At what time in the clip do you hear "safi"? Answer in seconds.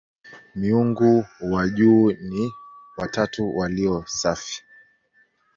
4.07-4.63